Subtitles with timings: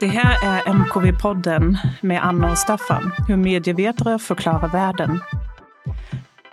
[0.00, 5.20] Det här är MKV-podden med Anna och Staffan, hur medievetare förklarar världen.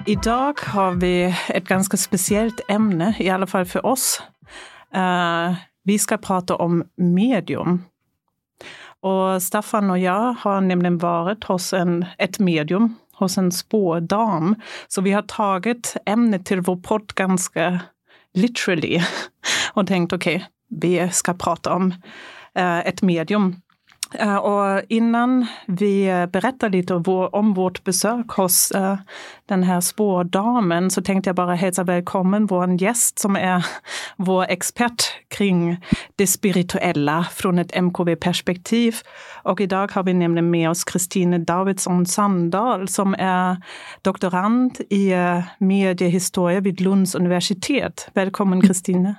[0.05, 4.21] Idag har vi ett ganska speciellt ämne, i alla fall för oss.
[4.95, 7.83] Uh, vi ska prata om medium.
[8.99, 14.55] Och Staffan och jag har nämligen varit hos en, ett medium, hos en spådam.
[14.87, 17.79] Så vi har tagit ämnet till vår podd ganska
[18.33, 19.01] literally
[19.73, 21.93] och tänkt okej, okay, vi ska prata om
[22.57, 23.55] ett medium
[24.13, 26.93] Eh, och innan vi berättar lite
[27.31, 28.97] om vårt besök hos eh,
[29.45, 33.65] den här spårdamen så tänkte jag bara hälsa välkommen vår gäst som är
[34.17, 35.77] vår expert kring
[36.15, 38.95] det spirituella från ett MKV-perspektiv.
[39.43, 43.57] Och idag har vi nämligen med oss Kristine Davidsson Sandahl som är
[44.01, 48.09] doktorand i eh, mediehistoria vid Lunds universitet.
[48.13, 49.15] Välkommen Kristine!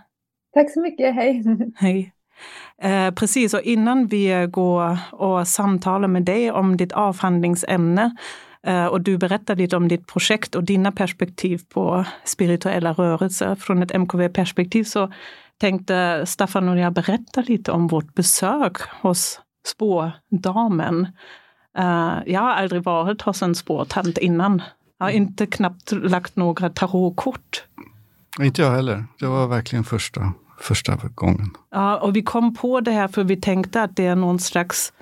[0.54, 1.44] Tack så mycket, hej!
[1.76, 2.12] Hej!
[2.82, 8.16] Eh, precis, och innan vi går och samtalar med dig om ditt avhandlingsämne
[8.66, 13.82] eh, och du berättar lite om ditt projekt och dina perspektiv på spirituella rörelser från
[13.82, 15.12] ett MKV-perspektiv så
[15.58, 21.06] tänkte Staffan och jag berätta lite om vårt besök hos spårdamen.
[21.78, 24.62] Eh, jag har aldrig varit hos en spårtant innan.
[24.98, 27.64] Jag har inte knappt lagt några tarotkort.
[28.40, 29.04] Inte jag heller.
[29.18, 31.50] Det var verkligen första första gången.
[31.70, 34.92] Ja, och vi kom på det här för vi tänkte att det är någon slags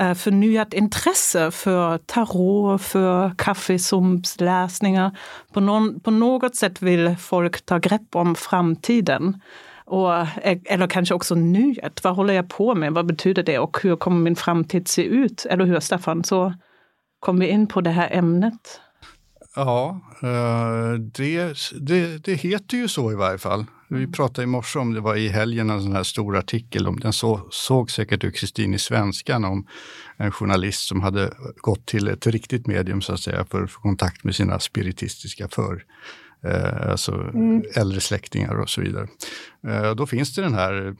[0.00, 5.18] eh, förnyat intresse för tarot, för kaffesumpsläsningar.
[5.52, 9.40] På, någon, på något sätt vill folk ta grepp om framtiden.
[9.86, 12.04] Och, eh, eller kanske också nuet.
[12.04, 12.92] Vad håller jag på med?
[12.92, 15.46] Vad betyder det och hur kommer min framtid se ut?
[15.50, 16.24] Eller hur Staffan?
[16.24, 16.54] Så
[17.20, 18.80] kom vi in på det här ämnet.
[19.56, 23.64] Ja, eh, det, det, det heter ju så i varje fall.
[23.88, 24.12] Vi mm.
[24.12, 27.12] pratade i morse om, det var i helgen, en sån här stor artikel, om, den
[27.12, 29.66] så, såg säkert du Kristin i Svenskan, om
[30.16, 33.80] en journalist som hade gått till ett riktigt medium så att säga för att få
[33.80, 35.84] kontakt med sina spiritistiska för
[36.44, 37.62] eh, alltså mm.
[37.74, 39.08] äldre släktingar och så vidare.
[39.66, 40.96] Eh, då finns det den här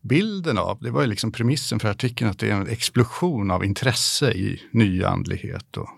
[0.00, 3.64] bilden av, det var ju liksom premissen för artikeln, att det är en explosion av
[3.64, 5.88] intresse i nyandlighet och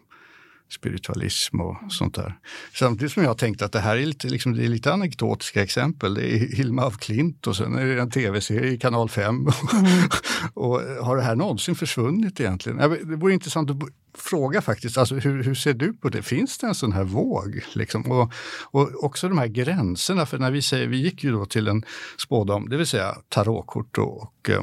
[0.69, 2.39] spiritualism och sånt där.
[2.75, 6.15] Samtidigt som jag tänkte att det här är lite, liksom, det är lite anekdotiska exempel.
[6.15, 9.47] Det är Hilma af Klint och sen är det en tv-serie i kanal 5.
[9.77, 10.09] Mm.
[10.55, 12.79] och har det här någonsin försvunnit egentligen?
[12.79, 13.77] Det vore intressant att
[14.19, 16.23] fråga faktiskt, alltså, hur, hur, ser du på det?
[16.23, 17.61] Finns det en sån här våg?
[17.73, 18.13] Liksom?
[18.13, 18.33] Och,
[18.71, 21.85] och också de här gränserna, för när vi säger, vi gick ju då till en
[22.19, 24.63] spådam, det vill säga tarotkort och, och eh,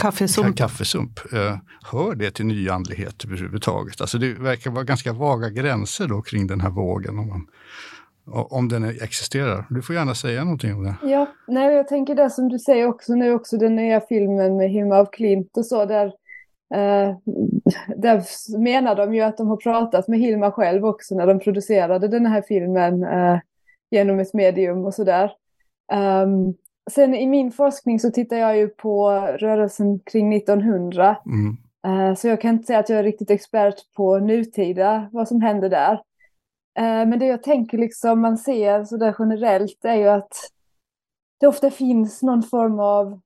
[0.00, 0.56] Kaffesump.
[0.56, 1.32] Kaffesump.
[1.32, 1.56] Eh,
[1.92, 4.00] hör det till nyandlighet överhuvudtaget?
[4.00, 7.18] Alltså det verkar vara ganska vaga gränser då kring den här vågen.
[7.18, 7.46] Om, man,
[8.50, 9.66] om den existerar.
[9.70, 10.94] Du får gärna säga någonting om det.
[11.02, 14.70] Ja, nej, jag tänker det som du säger också nu, också den nya filmen med
[14.70, 16.06] Hilma af Klint och så, där,
[16.74, 17.16] eh,
[17.96, 18.24] där
[18.58, 22.26] menar de ju att de har pratat med Hilma själv också när de producerade den
[22.26, 23.38] här filmen eh,
[23.90, 25.32] genom ett medium och sådär.
[25.92, 26.54] Um,
[26.90, 31.16] sen i min forskning så tittar jag ju på rörelsen kring 1900.
[31.26, 31.56] Mm.
[31.86, 35.40] Uh, så jag kan inte säga att jag är riktigt expert på nutida, vad som
[35.40, 35.92] händer där.
[36.78, 40.34] Uh, men det jag tänker liksom man ser så där generellt är ju att
[41.40, 43.20] det ofta finns någon form av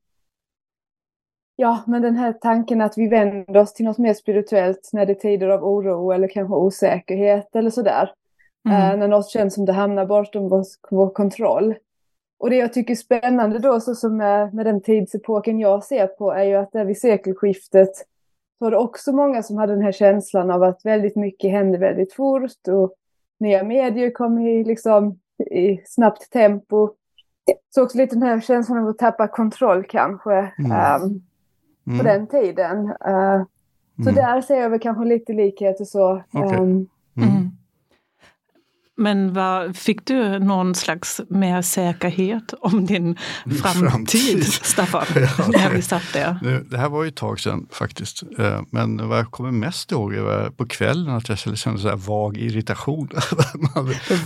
[1.58, 5.12] Ja, men den här tanken att vi vänder oss till något mer spirituellt när det
[5.12, 8.12] är tider av oro eller kanske osäkerhet eller sådär.
[8.68, 8.92] Mm.
[8.92, 11.74] Uh, när något känns som det hamnar bortom vår, vår kontroll.
[12.38, 16.06] Och det jag tycker är spännande då, så som med, med den tidsepoken jag ser
[16.06, 17.96] på, är ju att där vid sekelskiftet
[18.58, 21.78] så var det också många som hade den här känslan av att väldigt mycket hände
[21.78, 22.94] väldigt fort och
[23.40, 25.18] nya medier kom i, liksom,
[25.50, 26.90] i snabbt tempo.
[27.74, 31.02] Så också lite den här känslan av att tappa kontroll kanske mm.
[31.02, 31.22] Um,
[31.86, 31.98] mm.
[31.98, 32.86] på den tiden.
[32.86, 33.44] Uh,
[33.96, 34.14] så mm.
[34.14, 36.22] där ser jag väl kanske lite likheter så.
[36.32, 36.58] Okay.
[36.58, 36.88] Um,
[38.96, 43.16] men vad, fick du någon slags mer säkerhet om din
[43.62, 44.44] framtid, framtid.
[44.62, 45.06] Staffan?
[45.14, 46.62] ja, när vi satt där?
[46.70, 48.22] Det här var ju ett tag sedan faktiskt.
[48.38, 51.96] Eh, men vad jag kommer mest ihåg var på kvällen att jag kände så här
[51.96, 53.08] vag irritation.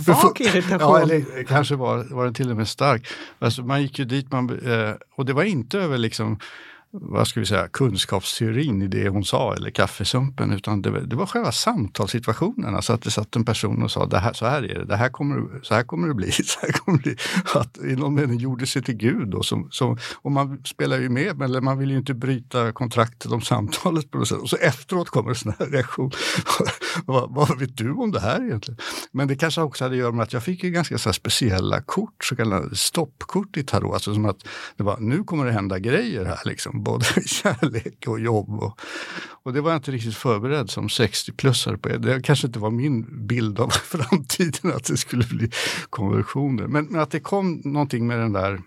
[0.07, 0.79] vag irritation?
[0.79, 3.07] Ja, eller kanske var, var den till och med stark.
[3.39, 6.39] Alltså man gick ju dit man, eh, och det var inte över liksom
[6.93, 11.25] vad ska vi säga, kunskapsteorin i det hon sa eller kaffesumpen utan det, det var
[11.25, 12.75] själva samtalssituationen.
[12.75, 14.95] Alltså att det satt en person och sa det här, så här är det, det
[14.95, 16.31] här kommer, så här kommer det bli.
[16.51, 17.15] Så här kommer det bli.
[17.55, 19.27] Att i någon mening gjorde sig till Gud.
[19.27, 23.31] Då, som, som, och man spelar ju med, men man vill ju inte bryta kontraktet
[23.31, 24.37] om samtalet på något sätt.
[24.37, 26.11] Och så efteråt kommer en sån här reaktion.
[27.05, 28.77] vad, vad vet du om det här egentligen?
[29.11, 31.81] Men det kanske också hade att göra med att jag fick ju ganska så speciella
[31.81, 33.93] kort, så kallade stoppkort i tarot.
[33.93, 34.47] Alltså som att
[34.77, 38.63] det var, nu kommer det hända grejer här, liksom, både kärlek och jobb.
[38.63, 38.79] Och,
[39.43, 41.89] och det var jag inte riktigt förberedd som 60-plussare på.
[41.89, 45.51] Det kanske inte var min bild av framtiden att det skulle bli
[45.89, 46.67] konversioner.
[46.67, 48.61] Men, men att det kom någonting med den där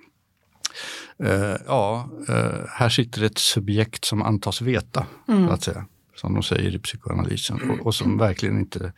[1.22, 5.48] Uh, ja, uh, här sitter ett subjekt som antas veta, mm.
[5.48, 8.92] att säga, som de säger i psykoanalysen och, och som verkligen inte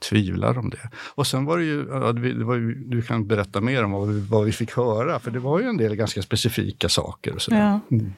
[0.00, 0.90] tvivlar om det.
[1.14, 1.84] Och sen var det ju,
[2.36, 5.30] det var ju du kan berätta mer om vad vi, vad vi fick höra, för
[5.30, 7.34] det var ju en del ganska specifika saker.
[7.34, 7.80] Och Ja.
[7.90, 8.12] Mm.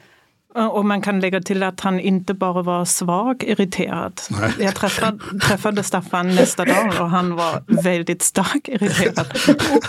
[0.55, 4.21] Och man kan lägga till att han inte bara var svag irriterad.
[4.29, 4.53] Nej.
[4.59, 9.27] Jag träffade, träffade Staffan nästa dag och han var väldigt starkt irriterad.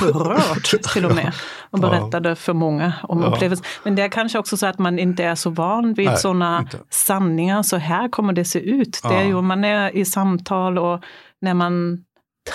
[0.01, 1.33] Upprörd till och med.
[1.71, 3.27] Och berättade för många om ja.
[3.27, 3.67] upplevelsen.
[3.83, 7.63] Men det är kanske också så att man inte är så van vid sådana sanningar.
[7.63, 9.01] Så här kommer det se ut.
[9.03, 9.09] Ja.
[9.09, 11.05] Det är ju, man är i samtal och
[11.41, 12.05] när man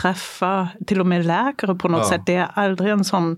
[0.01, 2.09] träffar till och med läkare på något ja.
[2.09, 2.21] sätt.
[2.25, 3.37] Det är aldrig en sån,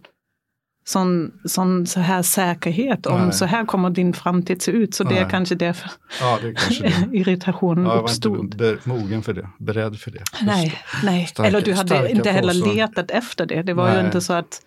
[0.92, 3.34] sån, sån så här säkerhet om Nej.
[3.34, 4.96] så här kommer din framtid se ut.
[4.96, 5.14] Så Nej.
[5.14, 7.08] det är kanske därför ja, det är kanske det.
[7.18, 8.32] irritationen ja, uppstod.
[8.32, 10.24] Jag var inte mogen för det, beredd för det.
[10.42, 11.28] Nej, Nej.
[11.28, 12.76] Starka, eller du hade inte heller påstånd.
[12.76, 13.64] letat efter det.
[13.64, 14.00] Det var Nej.
[14.00, 14.62] ju inte så att,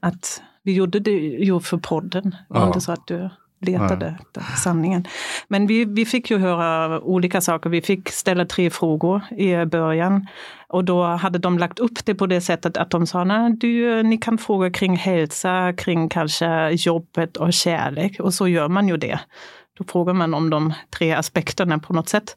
[0.00, 2.30] att vi gjorde det ju för podden.
[2.30, 2.66] Det var ja.
[2.66, 5.06] inte så att du letade efter sanningen.
[5.48, 7.70] Men vi, vi fick ju höra olika saker.
[7.70, 10.26] Vi fick ställa tre frågor i början.
[10.68, 14.02] Och då hade de lagt upp det på det sättet att de sa, nej, du,
[14.02, 18.20] ni kan fråga kring hälsa, kring kanske jobbet och kärlek.
[18.20, 19.20] Och så gör man ju det.
[19.78, 22.36] Då frågar man om de tre aspekterna på något sätt.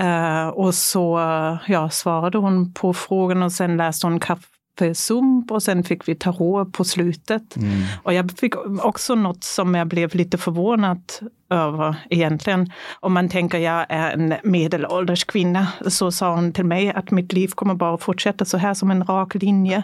[0.00, 1.18] Uh, och så
[1.66, 4.20] ja, svarade hon på frågan och sen läste hon
[4.94, 7.56] sump och sen fick vi tarot på slutet.
[7.56, 7.82] Mm.
[8.02, 11.02] Och jag fick också något som jag blev lite förvånad
[11.52, 12.72] över egentligen.
[13.00, 17.32] Om man tänker jag är en medelålders kvinna så sa hon till mig att mitt
[17.32, 19.82] liv kommer bara fortsätta så här som en rak linje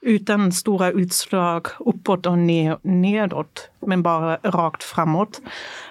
[0.00, 2.38] utan stora utslag uppåt och
[2.82, 5.40] nedåt men bara rakt framåt.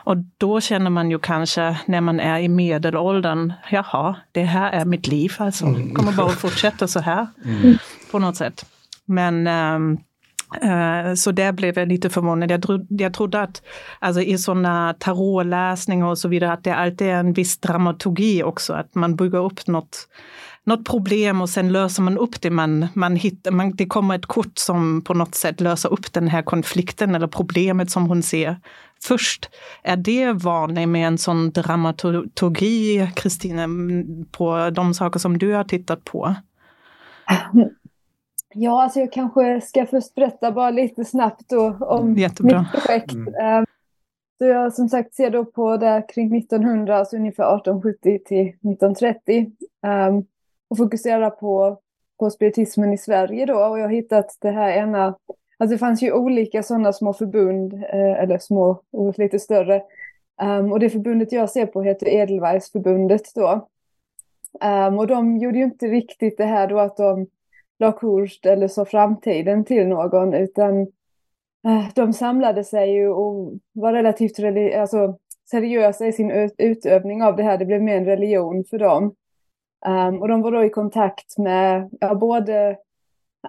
[0.04, 4.86] Och då känner man ju kanske när man är i medelåldern, jaha, det här är
[4.86, 5.66] mitt liv alltså.
[5.66, 7.78] Det kommer bara fortsätta så här mm
[8.12, 8.66] på något sätt.
[9.06, 9.98] Men um,
[11.16, 12.52] så där blev jag lite förvånad.
[12.52, 13.62] Jag, tro, jag trodde att
[14.00, 18.74] alltså i sådana tarotläsningar och så vidare att det alltid är en viss dramaturgi också,
[18.74, 20.08] att man bygger upp något,
[20.64, 22.50] något problem och sen löser man upp det.
[22.50, 26.28] Man, man hittar, man, det kommer ett kort som på något sätt löser upp den
[26.28, 28.58] här konflikten eller problemet som hon ser
[29.04, 29.50] först.
[29.84, 33.68] Är det vanligt med en sån dramaturgi, Kristina,
[34.32, 36.36] på de saker som du har tittat på?
[37.54, 37.70] Mm.
[38.60, 42.60] Ja, alltså jag kanske ska först berätta bara lite snabbt då om Jättebra.
[42.60, 43.14] mitt projekt.
[43.14, 43.36] Mm.
[43.36, 43.66] Ehm,
[44.38, 49.52] så jag som sagt ser då på det kring 1900, alltså ungefär 1870 till 1930.
[50.10, 50.26] Um,
[50.70, 51.80] och fokuserar på,
[52.20, 53.54] på spiritismen i Sverige då.
[53.54, 55.06] Och jag har hittat det här ena,
[55.58, 59.82] alltså det fanns ju olika sådana små förbund, eh, eller små och lite större.
[60.42, 63.68] Um, och det förbundet jag ser på heter Edelweissförbundet då.
[64.64, 67.28] Um, och de gjorde ju inte riktigt det här då att de
[67.80, 68.00] la
[68.44, 70.82] eller så framtiden till någon, utan
[71.68, 74.40] eh, de samlade sig ju och var relativt
[74.76, 75.18] alltså,
[75.50, 77.58] seriösa i sin utövning av det här.
[77.58, 79.16] Det blev mer en religion för dem.
[79.86, 82.78] Um, och de var då i kontakt med ja, både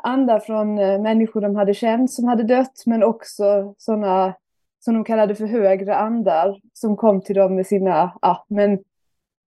[0.03, 4.35] andar från eh, människor de hade känt som hade dött, men också sådana
[4.81, 8.79] som de kallade för högre andar som kom till dem med sina ja, men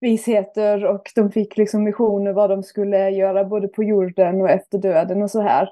[0.02, 4.78] visheter och de fick liksom missioner vad de skulle göra både på jorden och efter
[4.78, 5.68] döden och så här.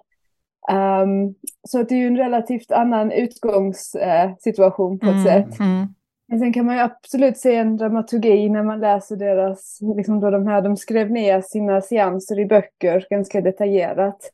[1.03, 1.35] Um,
[1.69, 5.61] så det är ju en relativt annan utgångssituation på ett mm, sätt.
[5.61, 5.87] Mm.
[6.29, 10.31] Men sen kan man ju absolut se en dramaturgi när man läser deras, liksom då
[10.31, 14.33] de här, de skrev ner sina seanser i böcker ganska detaljerat.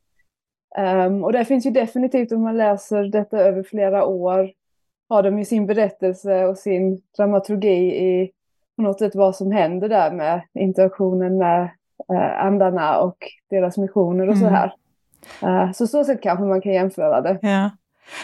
[1.07, 4.51] Um, och där finns ju definitivt om man läser detta över flera år,
[5.09, 8.31] har de ju sin berättelse och sin dramaturgi i
[8.77, 11.63] på något sätt vad som händer där med interaktionen med
[12.13, 13.17] eh, andarna och
[13.51, 14.49] deras missioner och mm.
[14.49, 14.73] så här.
[15.45, 17.39] Uh, så så sätt kanske man kan jämföra det.
[17.43, 17.71] Ja.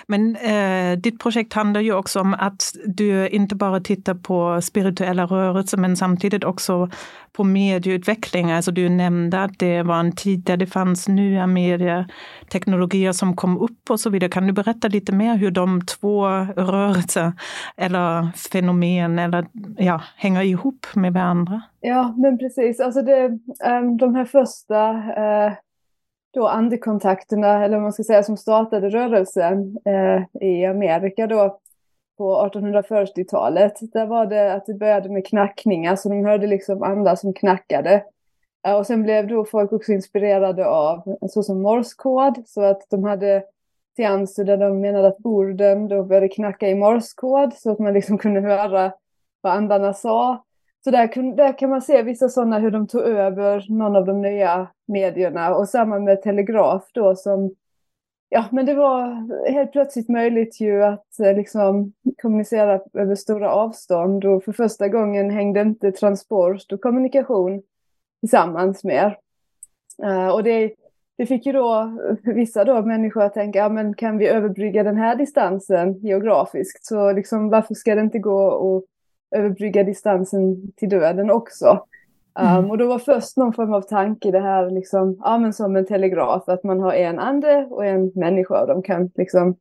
[0.07, 5.27] Men eh, ditt projekt handlar ju också om att du inte bara tittar på spirituella
[5.27, 6.91] rörelser men samtidigt också
[7.33, 8.51] på medieutveckling.
[8.53, 13.59] Alltså du nämnde att det var en tid där det fanns nya medieteknologier som kom
[13.59, 14.31] upp och så vidare.
[14.31, 17.33] Kan du berätta lite mer hur de två rörelser
[17.77, 19.47] eller fenomen eller,
[19.77, 21.62] ja, hänger ihop med varandra?
[21.81, 22.81] Ja, men precis.
[22.81, 25.53] Alltså det, ehm, de här första eh,
[26.33, 31.59] då andekontakterna, eller vad man ska säga, som startade rörelsen eh, i Amerika då
[32.19, 33.73] på 1840-talet.
[33.93, 38.05] Där var det att det började med knackningar, så de hörde liksom andra som knackade.
[38.67, 43.45] Eh, och sen blev då folk också inspirerade av såsom morskod, så att de hade
[43.97, 48.19] seanser där de menade att borden då började knacka i morskod, så att man liksom
[48.19, 48.93] kunde höra
[49.41, 50.45] vad andarna sa.
[50.85, 54.23] Så där, där kan man se vissa sådana hur de tog över någon av de
[54.23, 55.55] nya medierna.
[55.55, 57.55] Och samma med telegraf då som
[58.35, 64.25] Ja, men det var helt plötsligt möjligt ju att eh, liksom kommunicera över stora avstånd.
[64.25, 67.62] Och för första gången hängde inte transport och kommunikation
[68.21, 69.19] tillsammans mer.
[70.03, 70.75] Eh, och det,
[71.19, 74.97] det fick ju då vissa då människor att tänka, ja men kan vi överbrygga den
[74.97, 76.85] här distansen geografiskt?
[76.85, 78.85] Så liksom varför ska det inte gå att
[79.33, 81.85] överbrygga distansen till döden också.
[82.41, 82.65] Mm.
[82.65, 85.77] Um, och då var först någon form av tanke det här liksom, ja men som
[85.77, 89.57] en telegraf, att man har en ande och en människa och de kan liksom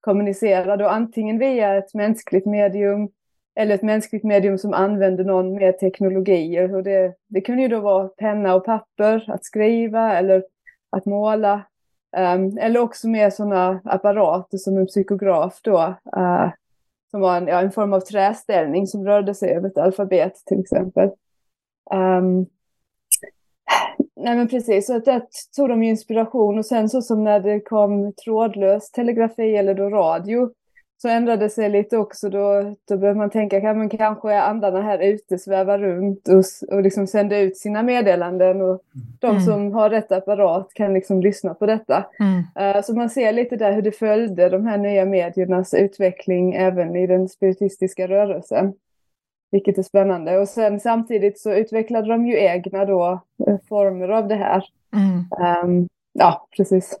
[0.00, 3.08] kommunicera då antingen via ett mänskligt medium
[3.56, 6.74] eller ett mänskligt medium som använder någon mer teknologier.
[6.74, 10.44] Och det, det kunde ju då vara penna och papper, att skriva eller
[10.90, 11.62] att måla.
[12.16, 16.50] Um, eller också med sådana apparater som en psykograf då, uh,
[17.14, 20.60] som var en, ja, en form av träställning som rörde sig över ett alfabet till
[20.60, 21.10] exempel.
[21.94, 22.46] Um,
[24.16, 25.22] nej men precis, så att där
[25.56, 30.50] tog de inspiration och sen så som när det kom trådlös telegrafi eller då radio
[31.02, 32.28] så ändrade sig lite också.
[32.30, 36.74] Då, då började man tänka, ja, men kanske är andarna här ute, svävar runt och,
[36.74, 38.60] och liksom sänder ut sina meddelanden.
[38.60, 38.82] Och
[39.18, 39.42] de mm.
[39.42, 42.06] som har rätt apparat kan liksom lyssna på detta.
[42.20, 42.76] Mm.
[42.76, 46.96] Uh, så man ser lite där hur det följde de här nya mediernas utveckling även
[46.96, 48.72] i den spiritistiska rörelsen.
[49.50, 50.38] Vilket är spännande.
[50.38, 54.64] Och sen samtidigt så utvecklade de ju egna då eh, former av det här.
[54.92, 55.64] Mm.
[55.64, 56.98] Um, ja, precis.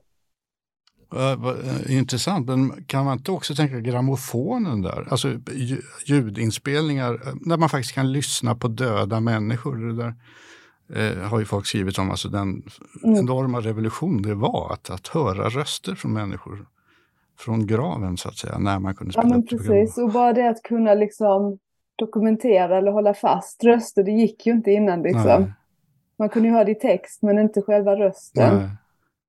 [1.14, 5.06] Uh, intressant, men kan man inte också tänka grammofonen där?
[5.10, 5.28] Alltså
[6.06, 9.76] ljudinspelningar, där man faktiskt kan lyssna på döda människor.
[9.76, 10.14] Det där
[10.96, 12.62] uh, har ju folk skrivit om, alltså den
[13.04, 13.18] mm.
[13.18, 16.66] enorma revolution det var att, att höra röster från människor
[17.38, 20.48] från graven så att säga, när man kunde spela Ja men precis, och bara det
[20.48, 21.58] att kunna liksom
[21.96, 25.42] dokumentera eller hålla fast röster, det gick ju inte innan liksom.
[25.42, 25.52] Nej.
[26.18, 28.68] Man kunde ju höra det i text men inte själva rösten.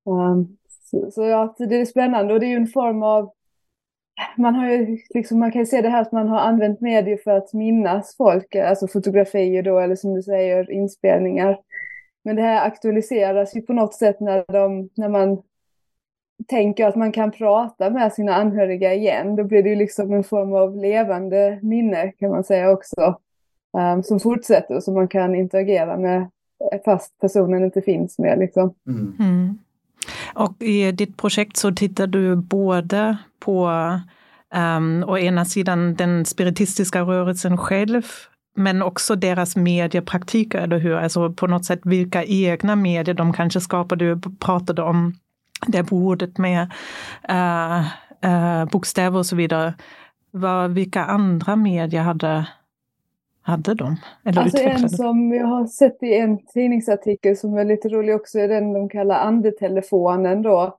[0.06, 3.32] Um, så, så ja, det är spännande och det är ju en form av
[4.38, 7.18] man, har ju liksom, man kan ju se det här att man har använt medier
[7.24, 11.60] för att minnas folk, alltså fotografier då, eller som du säger, inspelningar.
[12.24, 15.42] Men det här aktualiseras ju på något sätt när, de, när man
[16.48, 19.36] tänker att man kan prata med sina anhöriga igen.
[19.36, 23.20] Då blir det ju liksom en form av levande minne kan man säga också.
[23.78, 26.30] Um, som fortsätter och som man kan interagera med
[26.86, 28.40] fast personen inte finns med.
[28.40, 28.74] Liksom.
[28.88, 29.16] Mm.
[29.20, 29.58] Mm.
[30.34, 33.70] Och i ditt projekt så tittar du både på
[34.56, 38.04] um, å ena sidan den spiritistiska rörelsen själv,
[38.56, 40.96] men också deras mediepraktiker, eller hur?
[40.96, 45.14] Alltså på något sätt vilka egna medier de kanske skapade Du pratade om
[45.68, 46.72] det bordet med
[47.30, 47.80] uh,
[48.26, 49.74] uh, bokstäver och så vidare.
[50.32, 52.48] Var, vilka andra medier hade
[53.46, 53.96] hade de?
[54.26, 58.40] Eller alltså en som jag har sett i en tidningsartikel som är lite rolig också
[58.40, 60.78] är den de kallar andetelefonen då.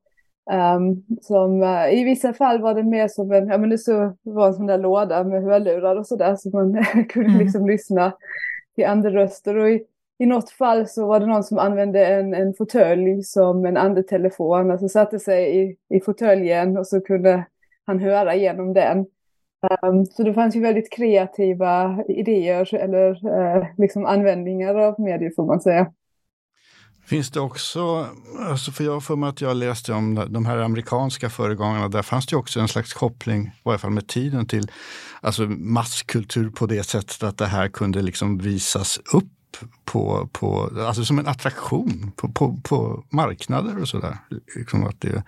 [0.50, 4.16] Um, som, uh, I vissa fall var det mer som en, ja men det så,
[4.22, 7.40] var en sån där låda med hörlurar och sådär så man kunde mm.
[7.40, 8.12] liksom lyssna
[8.74, 9.56] till anderröster.
[9.56, 9.84] Och i,
[10.18, 14.70] i något fall så var det någon som använde en, en fåtölj som en andetelefon,
[14.70, 17.44] alltså satte sig i, i fåtöljen och så kunde
[17.84, 19.06] han höra genom den.
[19.82, 25.46] Um, så det fanns ju väldigt kreativa idéer eller uh, liksom användningar av medier får
[25.46, 25.86] man säga.
[27.06, 28.06] Finns det också,
[28.40, 32.02] alltså för jag har för mig att jag läste om de här amerikanska föregångarna, där
[32.02, 34.70] fanns det också en slags koppling, i varje fall med tiden, till
[35.20, 39.24] alltså masskultur på det sättet att det här kunde liksom visas upp
[39.84, 44.18] på, på, alltså som en attraktion på, på, på marknader och sådär.
[44.56, 45.22] Liksom att, det,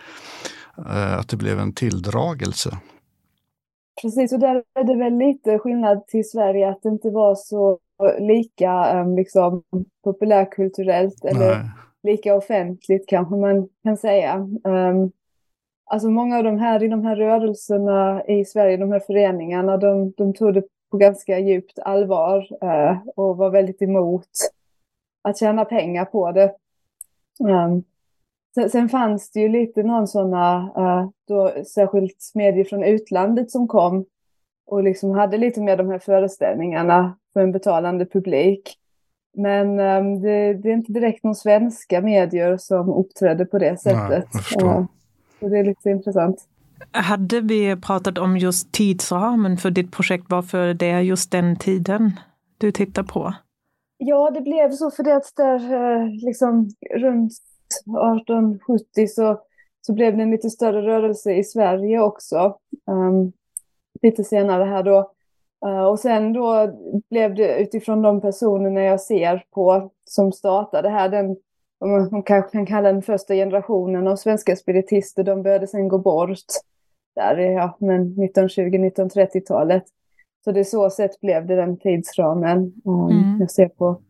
[0.89, 2.79] eh, att det blev en tilldragelse.
[4.03, 7.79] Precis, och där är det väl lite skillnad till Sverige att det inte var så
[8.19, 9.63] lika um, liksom,
[10.05, 11.71] populärkulturellt eller
[12.03, 14.35] lika offentligt kanske man kan säga.
[14.65, 15.13] Um,
[15.85, 20.13] alltså många av de här i de här rörelserna i Sverige, de här föreningarna, de,
[20.17, 24.29] de tog det på ganska djupt allvar eh, och var väldigt emot
[25.23, 26.55] att tjäna pengar på det.
[27.41, 27.85] Um,
[28.59, 33.69] sen, sen, fanns det ju lite någon sådana, uh, då, särskilt medier från utlandet som
[33.69, 34.05] kom
[34.67, 38.75] och liksom hade lite mer de här föreställningarna för en betalande publik.
[39.37, 44.27] Men um, det, det, är inte direkt någon svenska medier som uppträdde på det sättet.
[44.57, 44.85] Nej, uh,
[45.41, 46.45] så det är lite intressant.
[46.91, 50.25] Hade vi pratat om just tidsramen för ditt projekt?
[50.29, 52.13] Varför det är just den tiden
[52.59, 53.35] du tittar på?
[53.99, 57.33] Ja, det blev så för det att där eh, liksom runt
[57.69, 59.41] 1870 så,
[59.81, 62.59] så blev det en lite större rörelse i Sverige också.
[62.87, 63.33] Um,
[64.03, 65.13] lite senare här då.
[65.67, 66.73] Uh, och sen då
[67.11, 71.37] blev det utifrån de personerna jag ser på som startade här, den,
[72.11, 76.39] man kanske kan kalla den första generationen av svenska spiritister, de började sen gå bort
[77.15, 79.85] där, ja, men 1920-1930-talet.
[80.45, 83.41] Så det så sätt blev det den tidsramen um, mm.
[83.41, 84.03] jag ser på.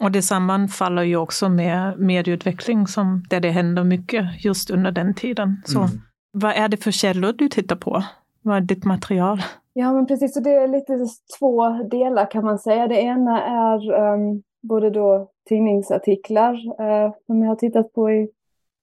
[0.00, 5.14] Och det sammanfaller ju också med medieutveckling som, där det händer mycket just under den
[5.14, 5.62] tiden.
[5.64, 5.90] Så mm.
[6.32, 8.04] vad är det för källor du tittar på?
[8.42, 9.42] Vad är ditt material?
[9.72, 11.06] Ja men precis, så det är lite
[11.38, 12.88] två delar kan man säga.
[12.88, 18.28] Det ena är um, både då tidningsartiklar uh, som jag har tittat på i,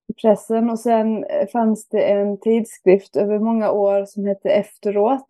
[0.07, 5.27] i pressen och sen fanns det en tidskrift över många år som hette Efteråt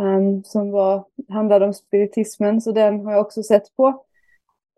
[0.00, 4.04] um, som var, handlade om spiritismen, så den har jag också sett på.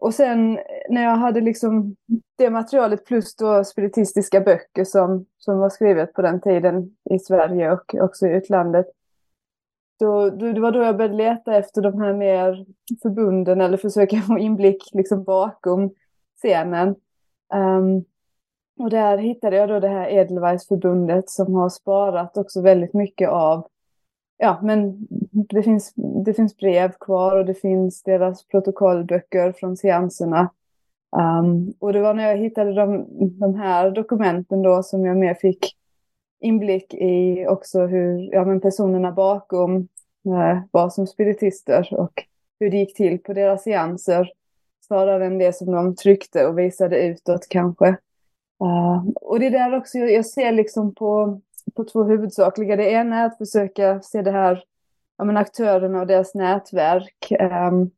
[0.03, 1.97] Och sen eh, när jag hade liksom
[2.39, 7.73] det materialet plus då spiritistiska böcker som, som var skrivet på den tiden i Sverige
[7.73, 8.87] och också i utlandet.
[9.99, 12.67] Då, då, det var då jag började leta efter de här mer
[13.03, 15.91] förbunden eller försöka få inblick liksom bakom
[16.37, 16.89] scenen.
[17.55, 18.05] Um,
[18.79, 23.67] och där hittade jag då det här Edelweissförbundet som har sparat också väldigt mycket av
[24.43, 25.93] ja, men det finns,
[26.25, 30.51] det finns brev kvar och det finns deras protokollböcker från seanserna.
[31.17, 33.07] Um, och det var när jag hittade de,
[33.39, 35.77] de här dokumenten då som jag mer fick
[36.41, 39.77] inblick i också hur ja, men personerna bakom
[40.27, 42.25] eh, var som spiritister och
[42.61, 44.33] hur det gick till på deras seanser
[44.87, 47.89] snarare än det som de tryckte och visade utåt kanske.
[48.63, 51.41] Uh, och det är där också jag, jag ser liksom på
[51.75, 52.77] på två huvudsakliga.
[52.77, 54.65] Det ena är att försöka se det här,
[55.19, 57.33] ja, men aktörerna och deras nätverk
[57.71, 57.91] um,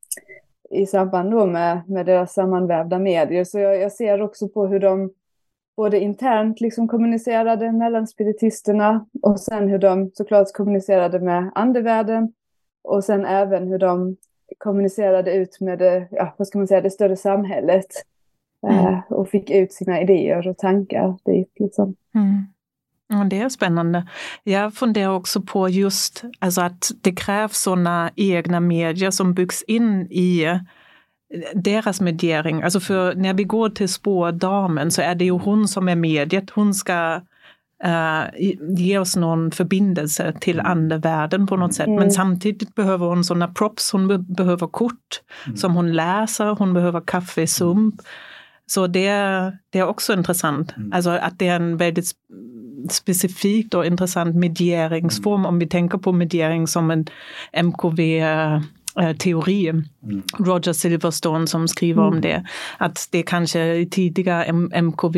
[0.70, 3.44] i samband då med, med deras sammanvävda medier.
[3.44, 5.12] Så jag, jag, ser också på hur de
[5.76, 12.32] både internt liksom kommunicerade mellan spiritisterna och sen hur de såklart kommunicerade med andevärlden
[12.82, 14.16] och sen även hur de
[14.58, 17.86] kommunicerade ut med det, ja, vad ska man säga, det större samhället
[18.66, 18.86] mm.
[18.86, 21.52] eh, och fick ut sina idéer och tankar dit.
[21.56, 21.94] Liksom.
[22.14, 22.46] Mm.
[23.30, 24.06] Det är spännande.
[24.42, 30.02] Jag funderar också på just alltså att det krävs sådana egna medier som byggs in
[30.10, 30.60] i
[31.54, 32.62] deras mediering.
[32.62, 36.50] Alltså för när vi går till spårdamen så är det ju hon som är mediet.
[36.50, 37.20] Hon ska
[37.84, 38.24] uh,
[38.76, 40.72] ge oss någon förbindelse till mm.
[40.72, 41.86] andevärlden på något sätt.
[41.86, 41.98] Mm.
[41.98, 45.56] Men samtidigt behöver hon sådana props, hon be behöver kort mm.
[45.56, 47.94] som hon läser, hon behöver kaffesump.
[48.66, 49.10] Så det,
[49.70, 50.76] det är också intressant.
[50.76, 50.92] Mm.
[50.92, 52.12] Alltså att det är en väldigt
[52.90, 55.46] specifikt och intressant medieringsform mm.
[55.46, 57.06] om vi tänker på mediering som en
[57.64, 59.68] MKV-teori.
[59.68, 59.84] Mm.
[60.38, 62.14] Roger Silverstone som skriver mm.
[62.14, 62.44] om det.
[62.78, 65.16] Att det kanske tidigare MKV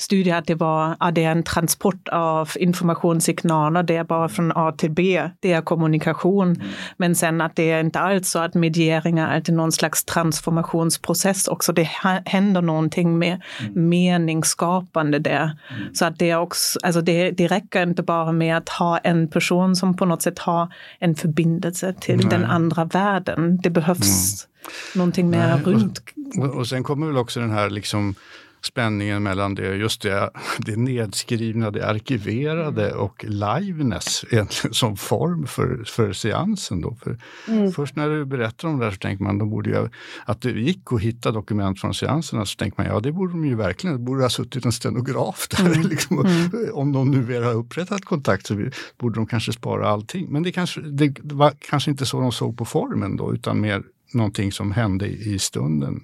[0.00, 4.52] studie att det var att det är en transport av informationssignaler, det är bara från
[4.54, 6.48] A till B, det är kommunikation.
[6.48, 6.66] Mm.
[6.96, 11.48] Men sen att det är inte alls så att mediering är alltid någon slags transformationsprocess
[11.48, 11.88] också, det
[12.24, 13.88] händer någonting med mm.
[13.88, 15.42] meningsskapande där.
[15.42, 15.94] Mm.
[15.94, 19.28] Så att det är också, alltså det, det räcker inte bara med att ha en
[19.28, 22.26] person som på något sätt har en förbindelse till Nej.
[22.30, 23.60] den andra världen.
[23.62, 24.50] Det behövs mm.
[24.94, 26.00] någonting mer runt.
[26.38, 28.14] Och, och sen kommer väl också den här liksom
[28.62, 33.00] spänningen mellan det, just det, det nedskrivna, det arkiverade mm.
[33.00, 36.80] och liveness egentligen som form för, för seansen.
[36.80, 36.94] Då.
[36.94, 37.18] För
[37.48, 37.72] mm.
[37.72, 39.88] Först när du berättar om det här så tänker man de borde ju,
[40.24, 43.44] att det gick att hitta dokument från seanserna så tänker man ja det borde de
[43.44, 45.66] ju verkligen, det borde ha suttit en stenograf där.
[45.66, 45.80] Mm.
[45.90, 46.50] Liksom, mm.
[46.72, 50.26] Om de nu väl har upprättat kontakt så borde de kanske spara allting.
[50.30, 53.82] Men det, kanske, det var kanske inte så de såg på formen då utan mer
[54.14, 56.00] någonting som hände i stunden.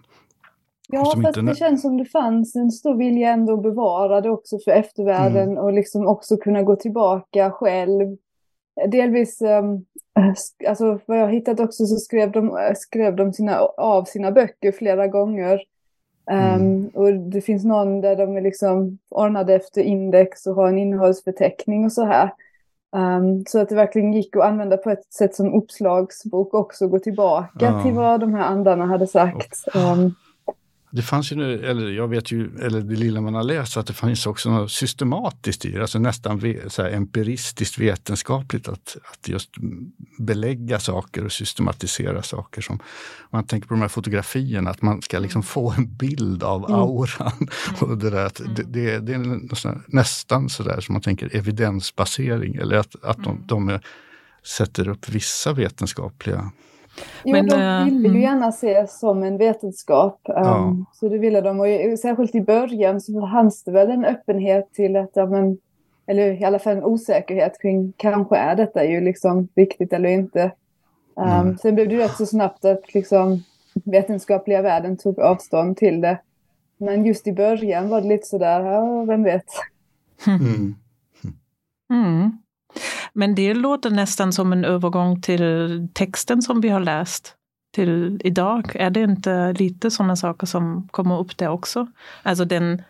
[0.88, 4.58] Ja, fast det känns som det fanns en stor vilja ändå att bevara det också
[4.58, 5.64] för eftervärlden mm.
[5.64, 8.16] och liksom också kunna gå tillbaka själv.
[8.88, 9.84] Delvis, um,
[10.68, 15.06] alltså vad jag hittat också så skrev de, skrev de sina, av sina böcker flera
[15.06, 15.60] gånger.
[16.30, 20.78] Um, och det finns någon där de är liksom ordnade efter index och har en
[20.78, 22.32] innehållsförteckning och så här.
[22.96, 26.98] Um, så att det verkligen gick att använda på ett sätt som uppslagsbok också, gå
[26.98, 27.82] tillbaka ja.
[27.82, 29.58] till vad de här andarna hade sagt.
[29.74, 30.14] Um,
[30.90, 33.92] det fanns ju, eller jag vet ju, eller det lilla man har läst, att det
[33.92, 39.50] finns också något systematiskt i det, alltså nästan så här empiristiskt vetenskapligt att, att just
[40.18, 42.62] belägga saker och systematisera saker.
[42.62, 42.78] Som
[43.30, 46.80] man tänker på de här fotografierna, att man ska liksom få en bild av mm.
[46.80, 47.32] auran.
[47.36, 47.48] Mm.
[47.80, 52.54] Och det, där, att det, det, det är nästan så där som man tänker evidensbasering,
[52.54, 53.46] eller att, att de, mm.
[53.46, 53.78] de
[54.46, 56.50] sätter upp vissa vetenskapliga
[57.24, 58.20] Jo, Men, de eh, ville ju mm.
[58.20, 60.20] gärna se som en vetenskap.
[60.28, 60.76] Um, ja.
[60.92, 61.60] Så det ville de.
[61.60, 65.58] Och särskilt i början så fanns det väl en öppenhet till att, ja, men,
[66.06, 70.52] eller i alla fall en osäkerhet kring kanske är detta ju liksom riktigt eller inte.
[71.16, 71.58] Um, mm.
[71.58, 73.42] Sen blev det rätt så snabbt att liksom,
[73.84, 76.18] vetenskapliga världen tog avstånd till det.
[76.78, 79.46] Men just i början var det lite sådär, ja, vem vet.
[80.26, 80.74] Mm.
[81.90, 82.38] Mm.
[83.16, 87.34] Men det låter nästan som en övergång till texten som vi har läst
[87.74, 88.70] till idag.
[88.74, 91.86] Är det inte lite sådana saker som kommer upp där också?
[92.22, 92.82] Alltså den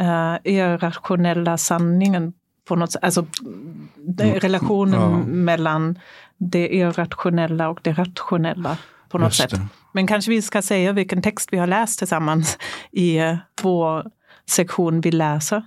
[0.00, 2.32] uh, irrationella sanningen
[2.68, 4.34] på något sätt, alltså mm.
[4.34, 5.18] relationen ja.
[5.26, 5.98] mellan
[6.36, 9.52] det irrationella och det rationella på något sätt.
[9.92, 12.58] Men kanske vi ska säga vilken text vi har läst tillsammans
[12.90, 14.10] i uh, vår
[14.50, 15.62] sektion Vi läser.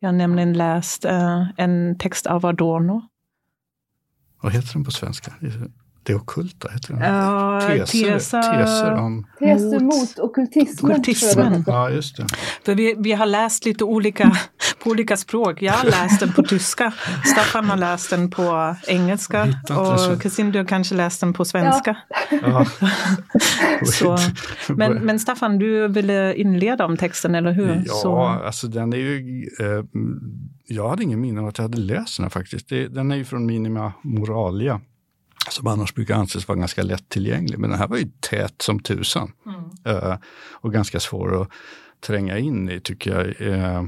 [0.00, 3.02] Jag har nämligen läst uh, en text av Adorno
[4.40, 5.32] vad heter den på svenska?
[6.02, 7.02] Det okulta heter den.
[7.02, 9.26] Ja, teser, tesa, teser, om...
[9.38, 10.92] teser mot, mot okultismen.
[10.92, 11.64] okultismen.
[11.66, 12.26] Ja, just det.
[12.64, 14.36] För vi, vi har läst lite olika
[14.82, 15.62] på olika språk.
[15.62, 16.92] Jag har läst den på tyska,
[17.24, 21.96] Staffan har läst den på engelska och Kristin du har kanske läst den på svenska.
[22.30, 22.66] Ja.
[23.84, 24.18] Så,
[24.68, 27.82] men, men Staffan, du ville inleda om texten, eller hur?
[27.86, 28.16] Ja, Så.
[28.18, 29.42] alltså den är ju...
[29.60, 29.84] Eh,
[30.70, 32.68] jag hade ingen minne av att jag hade läst den här faktiskt.
[32.68, 34.80] Det, den är ju från Minima Moralia
[35.50, 37.58] som annars brukar anses vara ganska lättillgänglig.
[37.58, 39.96] Men den här var ju tät som tusan mm.
[39.96, 40.16] uh,
[40.52, 41.48] och ganska svår att
[42.06, 43.48] tränga in i tycker jag.
[43.48, 43.84] Uh,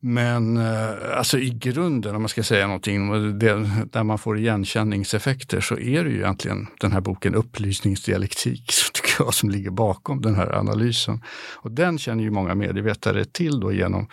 [0.00, 5.60] men uh, alltså i grunden, om man ska säga någonting, det, där man får igenkänningseffekter
[5.60, 10.34] så är det ju egentligen den här boken Upplysningsdialektik tycker jag, som ligger bakom den
[10.34, 11.22] här analysen.
[11.54, 14.08] Och den känner ju många medievetare till då genom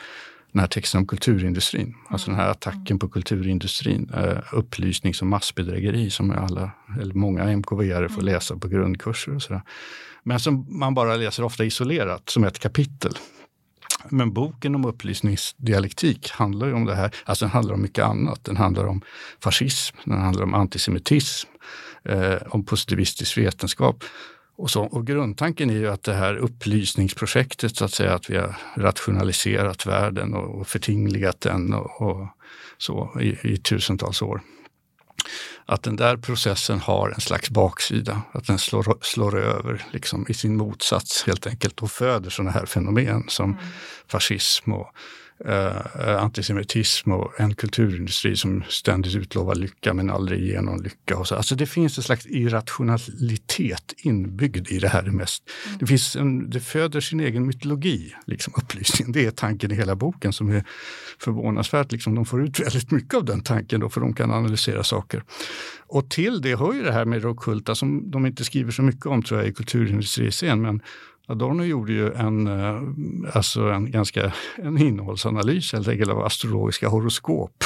[0.51, 1.95] den här texten om kulturindustrin.
[2.09, 4.11] Alltså den här attacken på kulturindustrin.
[4.13, 8.33] Eh, upplysnings och massbedrägeri som alla, eller många MKV-are får mm.
[8.33, 9.61] läsa på grundkurser och sådär.
[10.23, 13.13] Men som man bara läser ofta isolerat som ett kapitel.
[14.09, 18.43] Men boken om upplysningsdialektik handlar ju om det här, alltså den handlar om mycket annat.
[18.43, 19.01] Den handlar om
[19.43, 21.49] fascism, den handlar om antisemitism,
[22.03, 24.03] eh, om positivistisk vetenskap.
[24.61, 28.37] Och, så, och grundtanken är ju att det här upplysningsprojektet, så att säga, att vi
[28.37, 32.27] har rationaliserat världen och, och förtingligat den och, och
[32.77, 34.41] så i, i, tusentals år.
[35.65, 40.33] Att den där processen har en slags baksida, att den slår, slår över liksom, i
[40.33, 43.63] sin motsats helt enkelt och föder sådana här fenomen som mm.
[44.07, 44.87] fascism och
[45.45, 51.17] eh, antisemitism och en kulturindustri som ständigt utlovar lycka men aldrig ger någon lycka.
[51.17, 51.35] Och så.
[51.35, 55.03] Alltså det finns en slags irrationalitet inbyggd i det här.
[55.03, 55.43] Mest.
[55.67, 55.77] Mm.
[55.79, 59.11] Det, finns en, det föder sin egen mytologi, liksom upplysning.
[59.11, 60.63] Det är tanken i hela boken som är
[61.19, 61.91] förvånansvärt.
[61.91, 65.23] Liksom, de får ut väldigt mycket av den tanken då, för de kan analysera saker.
[65.87, 68.81] Och till det hör ju det här med det ockulta som de inte skriver så
[68.81, 70.81] mycket om tror jag i kulturindustriscen, men
[71.31, 72.81] Adorno gjorde ju en, eh,
[73.33, 77.63] alltså en ganska en innehållsanalys helt enkelt av astrologiska horoskop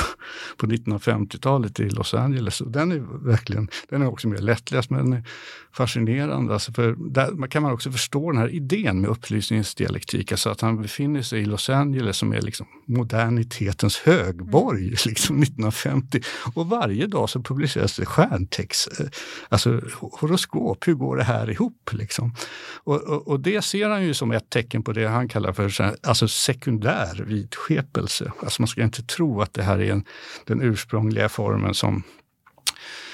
[0.58, 2.62] på 1950-talet i Los Angeles.
[2.62, 5.24] Och den är verkligen, den är också mer lättläst men den är
[5.72, 6.54] fascinerande.
[6.54, 10.62] Alltså för där kan man också förstå den här idén med upplysningens dialektik, alltså att
[10.62, 14.96] han befinner sig i Los Angeles som är liksom modernitetens högborg, mm.
[15.06, 16.22] liksom 1950.
[16.54, 19.06] Och varje dag så publiceras det stjärntext, eh,
[19.50, 21.90] alltså horoskop, hur går det här ihop?
[21.92, 22.36] Liksom?
[22.84, 25.54] Och, och, och det det ser han ju som ett tecken på det han kallar
[25.54, 28.32] för alltså sekundär vidskepelse.
[28.44, 30.06] Alltså man ska inte tro att det här är en,
[30.46, 32.04] den ursprungliga formen som,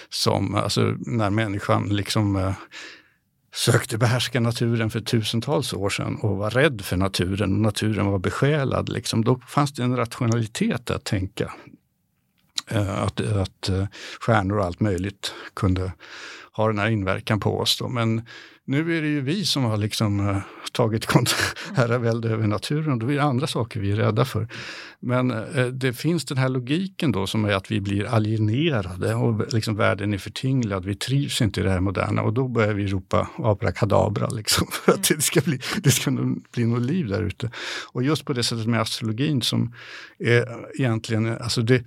[0.09, 2.53] som alltså när människan liksom eh,
[3.53, 8.19] sökte behärska naturen för tusentals år sedan och var rädd för naturen och naturen var
[8.19, 8.89] besjälad.
[8.89, 9.23] Liksom.
[9.23, 11.53] Då fanns det en rationalitet att tänka.
[12.67, 13.85] Eh, att, att eh,
[14.19, 15.91] stjärnor och allt möjligt kunde
[16.51, 17.77] ha den här inverkan på oss.
[17.77, 17.87] Då.
[17.87, 18.25] Men
[18.65, 20.37] nu är det ju vi som har liksom uh,
[20.71, 21.07] tagit
[21.73, 22.99] herravälde över naturen.
[22.99, 24.47] Då är det andra saker vi är rädda för.
[24.99, 29.53] Men eh, det finns den här logiken då som är att vi blir alienerade och
[29.53, 30.85] liksom världen är förtinglad.
[30.85, 34.91] Vi trivs inte i det här moderna och då börjar vi ropa abrakadabra liksom, för
[34.91, 36.11] att det ska bli, det ska
[36.53, 37.51] bli något liv där ute.
[37.91, 39.73] Och just på det sättet med astrologin som
[40.19, 40.45] är
[40.79, 41.83] egentligen, alltså det,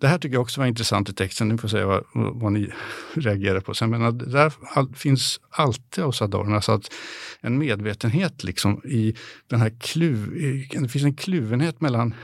[0.00, 1.48] det här tycker jag också var intressant i texten.
[1.48, 2.70] Ni får säga vad, vad ni
[3.14, 3.90] reagerar på sen.
[3.90, 6.90] Men där finns alltid hos Adorno, alltså att
[7.40, 9.14] en medvetenhet liksom i
[9.46, 10.30] den här kluv,
[10.70, 12.14] det finns en kluvenhet mellan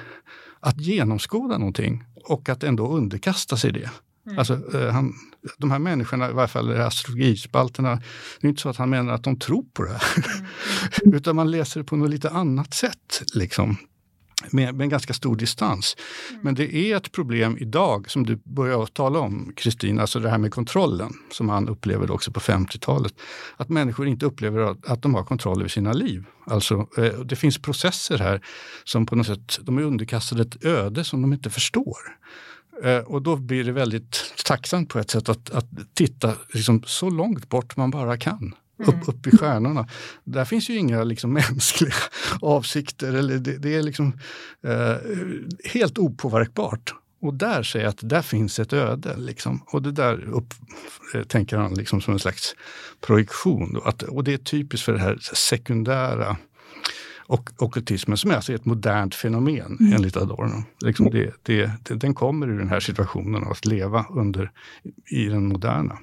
[0.60, 3.90] att genomskåda någonting och att ändå underkasta sig det.
[4.26, 4.38] Mm.
[4.38, 5.14] Alltså, eh, han,
[5.58, 8.02] de här människorna, i varje fall astrologispalterna,
[8.40, 10.00] det är inte så att han menar att de tror på det här.
[11.02, 11.14] Mm.
[11.16, 13.22] Utan man läser det på något lite annat sätt.
[13.34, 13.76] Liksom
[14.50, 15.96] med, med en ganska stor distans.
[16.30, 16.40] Mm.
[16.42, 20.38] Men det är ett problem idag, som du börjar tala om Kristin, alltså det här
[20.38, 23.14] med kontrollen som han upplevde också på 50-talet.
[23.56, 26.24] Att människor inte upplever att de har kontroll över sina liv.
[26.46, 28.40] Alltså, eh, det finns processer här
[28.84, 31.98] som på något sätt, de är underkastade ett öde som de inte förstår.
[32.82, 37.10] Eh, och då blir det väldigt tacksamt på ett sätt att, att titta liksom så
[37.10, 38.54] långt bort man bara kan.
[38.78, 38.94] Mm.
[38.94, 39.88] Upp, upp i stjärnorna.
[40.24, 41.94] Där finns ju inga liksom, mänskliga
[42.40, 43.14] avsikter.
[43.14, 44.12] Eller det, det är liksom
[44.62, 44.96] eh,
[45.64, 46.94] helt opåverkbart.
[47.20, 49.16] Och där säger jag att där finns ett öde.
[49.16, 49.60] Liksom.
[49.66, 50.54] Och det där upp,
[51.14, 52.54] eh, tänker han liksom som en slags
[53.00, 53.80] projektion.
[53.84, 56.36] Att, och det är typiskt för det här sekundära
[57.26, 59.92] och okkultismen som är alltså ett modernt fenomen mm.
[59.92, 60.62] enligt Adorno.
[60.80, 64.50] Liksom det, det, det, den kommer ur den här situationen av att leva under
[65.10, 65.98] i den moderna.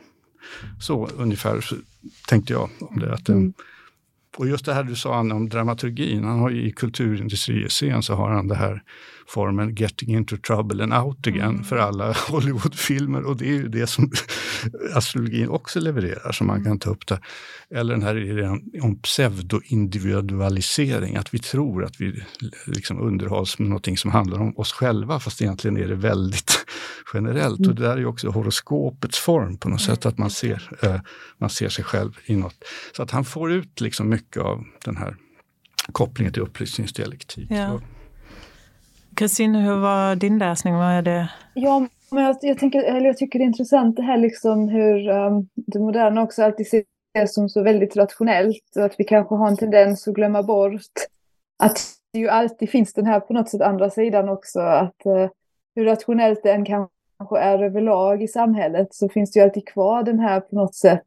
[0.80, 1.76] Så ungefär så
[2.28, 3.14] tänkte jag om det.
[3.14, 3.54] Att, mm.
[4.38, 8.16] Och just det här du sa Anna om dramaturgin, han har ju i kulturindustriescen så
[8.16, 8.84] har han det här
[9.32, 11.64] formen Getting into trouble and out again mm.
[11.64, 14.12] för alla Hollywoodfilmer och det är ju det som
[14.94, 16.66] astrologin också levererar som man mm.
[16.66, 17.20] kan ta upp där.
[17.76, 22.24] Eller den här idén om pseudoindividualisering, att vi tror att vi
[22.66, 26.66] liksom underhålls med någonting som handlar om oss själva fast egentligen är det väldigt
[27.14, 27.60] generellt.
[27.60, 27.70] Mm.
[27.70, 31.02] Och det där är ju också horoskopets form på något sätt, att man ser, eh,
[31.38, 32.64] man ser sig själv i något.
[32.96, 35.16] Så att han får ut liksom mycket av den här
[35.92, 37.52] kopplingen till upplysningsdialektik.
[37.52, 37.82] Ja.
[39.22, 40.76] Kristin, hur var din läsning?
[40.76, 41.30] Vad är det?
[41.54, 45.10] Ja, men jag, jag, tänker, eller jag tycker det är intressant det här liksom hur
[45.10, 49.48] um, det moderna också alltid ses som så väldigt rationellt och att vi kanske har
[49.48, 50.92] en tendens att glömma bort
[51.64, 51.80] att
[52.14, 54.60] det ju alltid finns den här på något sätt andra sidan också.
[54.60, 55.30] Att uh,
[55.76, 60.04] hur rationellt det än kanske är överlag i samhället så finns det ju alltid kvar
[60.04, 61.06] den här på något sätt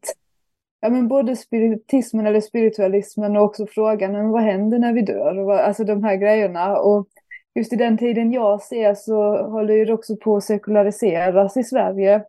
[0.85, 5.39] ja, men både spiritismen eller spiritualismen och också frågan men vad händer när vi dör?
[5.39, 6.77] Och vad, alltså de här grejerna.
[6.77, 7.07] Och
[7.55, 12.23] just i den tiden jag ser så håller det också på att sekulariseras i Sverige.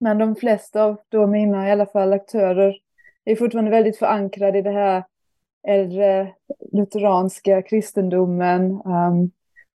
[0.00, 2.76] Men de flesta av då mina i alla fall aktörer
[3.24, 5.04] är fortfarande väldigt förankrade i det här
[5.68, 6.32] äldre
[6.72, 8.82] lutheranska kristendomen.
[8.84, 9.30] Um,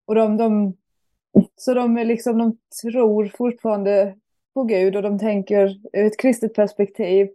[0.06, 0.74] och de, de,
[1.56, 4.16] så de, är liksom, de tror fortfarande
[4.54, 7.30] på Gud och de tänker ur ett kristet perspektiv.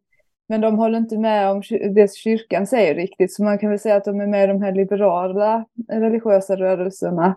[0.46, 1.62] Men de håller inte med om
[1.94, 4.62] det kyrkan säger riktigt, så man kan väl säga att de är med i de
[4.62, 7.36] här liberala religiösa rörelserna.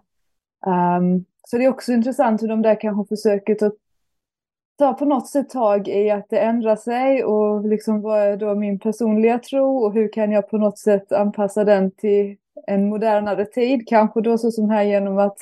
[0.65, 3.71] Um, så det är också intressant hur de där kanske försöker ta,
[4.77, 8.55] ta på något sätt tag i att det ändrar sig och liksom vad är då
[8.55, 13.45] min personliga tro och hur kan jag på något sätt anpassa den till en modernare
[13.45, 15.37] tid, kanske då så som här genom att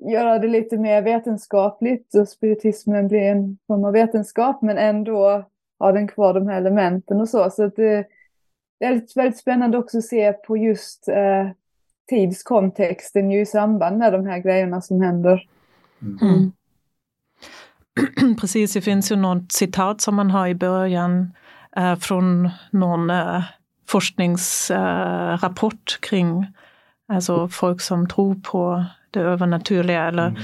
[0.00, 5.44] göra det lite mer vetenskapligt och spiritismen blir en form av vetenskap men ändå
[5.78, 7.50] har den kvar de här elementen och så.
[7.50, 8.06] Så att det,
[8.80, 11.48] det är väldigt spännande också att se på just eh,
[12.08, 15.48] tidskontexten ju i samband med de här grejerna som händer.
[16.02, 16.18] Mm.
[16.22, 16.52] mm.
[18.40, 21.32] Precis, det finns ju något citat som man har i början
[21.76, 23.42] eh, från någon eh,
[23.88, 26.46] forskningsrapport eh, kring
[27.08, 30.42] alltså folk som tror på det övernaturliga eller mm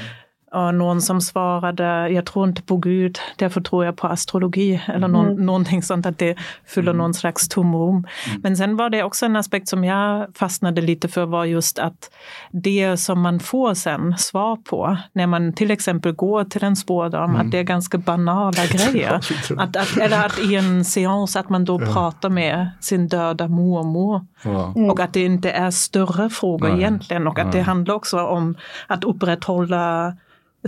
[0.52, 4.82] och någon som svarade, jag tror inte på Gud, därför tror jag på astrologi.
[4.86, 5.46] Eller någon, mm.
[5.46, 6.36] någonting sånt, att det
[6.66, 6.98] fyller mm.
[6.98, 7.90] någon slags tomrum.
[7.90, 8.40] Mm.
[8.42, 12.10] Men sen var det också en aspekt som jag fastnade lite för var just att
[12.50, 17.30] det som man får sen svar på, när man till exempel går till en spårdam,
[17.30, 17.40] mm.
[17.46, 19.12] att det är ganska banala grejer.
[19.56, 21.92] att, att, eller att i en seans att man då ja.
[21.92, 24.26] pratar med sin döda mormor.
[24.44, 24.74] Ja.
[24.90, 26.78] Och att det inte är större frågor Nej.
[26.78, 27.54] egentligen och att Nej.
[27.54, 30.14] det handlar också om att upprätthålla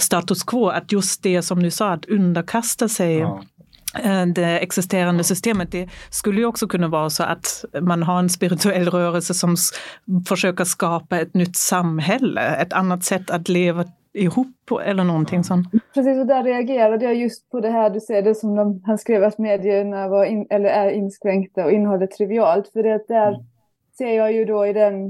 [0.01, 3.43] status quo, att just det som du sa, att underkasta sig ja.
[4.03, 5.73] Eh, det existerande systemet.
[5.73, 9.57] Det skulle ju också kunna vara så att man har en spirituell rörelse som
[10.29, 15.69] försöker skapa ett nytt samhälle, ett annat sätt att leva ihop eller någonting sånt.
[15.95, 18.99] Precis, och där reagerade jag just på det här du säger, det som de, han
[18.99, 22.69] skrev att medierna var in, eller är inskränkta och innehållet trivialt.
[22.73, 23.37] För det där,
[23.99, 25.07] ser jag ju då i den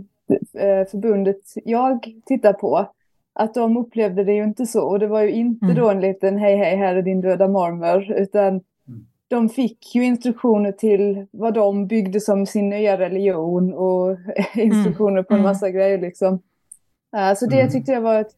[0.59, 2.89] eh, förbundet jag tittar på
[3.35, 4.89] att de upplevde det ju inte så.
[4.89, 5.77] Och det var ju inte mm.
[5.77, 9.07] då en liten hej hej här är din döda mormor utan mm.
[9.29, 14.17] de fick ju instruktioner till vad de byggde som sin nya religion och
[14.55, 15.25] instruktioner mm.
[15.25, 15.51] på en mm.
[15.51, 16.35] massa grejer liksom.
[17.17, 17.73] Uh, så det mm.
[17.73, 18.33] tyckte jag var ett,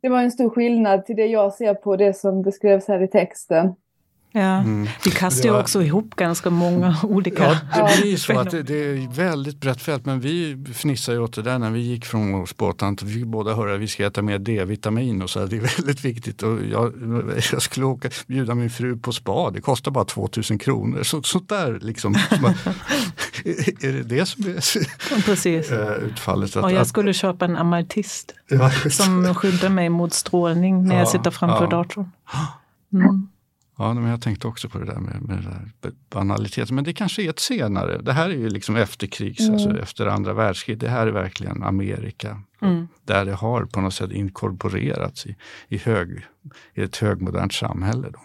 [0.00, 3.08] det var en stor skillnad till det jag ser på det som beskrevs här i
[3.08, 3.74] texten.
[4.32, 4.88] Ja, mm.
[5.04, 7.44] vi kastar ju också ihop ganska många olika...
[7.44, 11.18] Ja, det blir så att det, det, är väldigt brett fält men vi fnissar ju
[11.18, 13.02] åt det där när vi gick från sporttant.
[13.02, 15.40] Vi fick båda höra att vi ska äta mer D-vitamin och så.
[15.40, 15.46] Här.
[15.46, 16.42] Det är väldigt viktigt.
[16.42, 16.92] Och jag,
[17.52, 21.02] jag skulle åka, bjuda min fru på spa, det kostar bara 2000 kronor.
[21.02, 22.14] Så, sånt där liksom.
[22.14, 25.70] är, är det det som är Precis.
[25.80, 26.56] Eh, utfallet?
[26.56, 31.00] Att, och jag skulle köpa en amartist ja, som skyddar mig mot strålning när ja,
[31.00, 31.70] jag sitter framför ja.
[31.70, 32.10] datorn.
[32.92, 33.28] Mm.
[33.80, 35.38] Ja, men jag tänkte också på det där med, med
[35.80, 36.74] det banaliteten.
[36.74, 37.98] Men det kanske är ett senare.
[38.02, 39.52] Det här är ju liksom efterkrigs, mm.
[39.52, 40.80] alltså efter andra världskriget.
[40.80, 42.40] Det här är verkligen Amerika.
[42.62, 42.88] Mm.
[43.04, 45.36] Där det har på något sätt inkorporerats i,
[45.68, 46.26] i, hög,
[46.74, 48.08] i ett högmodernt samhälle.
[48.10, 48.18] Då.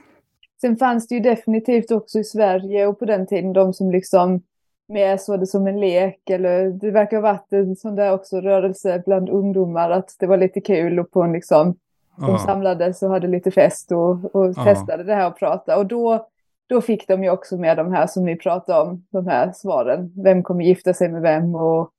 [0.61, 4.41] Sen fanns det ju definitivt också i Sverige och på den tiden de som liksom
[4.87, 8.41] mer såg det som en lek eller det verkar ha varit en sån där också
[8.41, 11.75] rörelse bland ungdomar att det var lite kul och på en liksom
[12.17, 12.37] de ja.
[12.37, 15.77] samlades och hade lite fest och, och testade det här och pratade.
[15.77, 16.27] Och då,
[16.67, 20.13] då fick de ju också med de här som ni pratade om, de här svaren.
[20.23, 21.89] Vem kommer gifta sig med vem och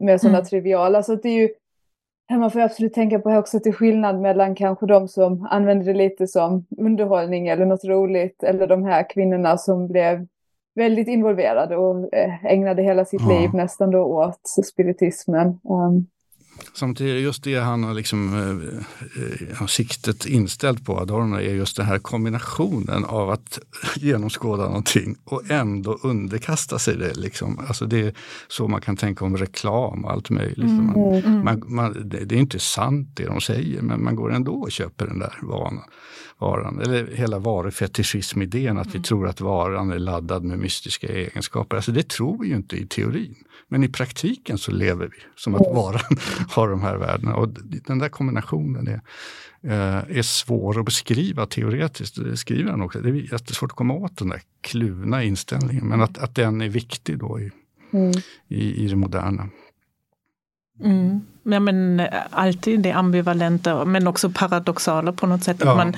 [0.00, 0.46] med sådana mm.
[0.46, 1.02] triviala.
[1.02, 1.48] Så det är ju,
[2.38, 5.86] man får absolut tänka på också att det är skillnad mellan kanske de som använder
[5.86, 8.42] det lite som underhållning eller något roligt.
[8.42, 10.26] Eller de här kvinnorna som blev
[10.74, 13.40] väldigt involverade och eh, ägnade hela sitt ja.
[13.40, 15.60] liv nästan då åt spiritismen.
[15.64, 16.06] Um,
[16.74, 21.86] Samtidigt, just det han har liksom, eh, eh siktet inställt på, Adorno, är just den
[21.86, 23.58] här kombinationen av att
[23.96, 27.14] genomskåda någonting och ändå underkasta sig det.
[27.14, 27.58] Liksom.
[27.68, 28.14] Alltså det är
[28.48, 30.58] så man kan tänka om reklam och allt möjligt.
[30.58, 30.86] Mm.
[30.86, 31.44] Man, mm.
[31.44, 34.72] man, man, det, det, är inte sant det de säger, men man går ändå och
[34.72, 35.84] köper den där vanan
[36.42, 36.80] varan.
[36.80, 39.02] Eller hela varufetischism-idén, att vi mm.
[39.02, 41.76] tror att varan är laddad med mystiska egenskaper.
[41.76, 43.34] Alltså det tror vi ju inte i teorin.
[43.68, 47.34] Men i praktiken så lever vi som att varan har de här värdena.
[47.34, 47.48] Och
[47.86, 49.00] den där kombinationen är,
[49.62, 52.24] eh, är svår att beskriva teoretiskt.
[52.24, 53.00] Det skriver han också.
[53.00, 55.86] Det är jättesvårt att komma åt den där kluvna inställningen.
[55.86, 57.50] Men att, att den är viktig då i,
[57.92, 58.12] mm.
[58.48, 59.48] i, i det moderna.
[60.80, 61.20] Mm.
[61.44, 65.56] Ja, men eh, alltid det ambivalenta men också paradoxala på något sätt.
[65.60, 65.70] Ja.
[65.70, 65.96] Att man,